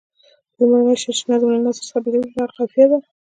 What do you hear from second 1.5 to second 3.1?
له نثر څخه بېلوي هغه قافیه ده.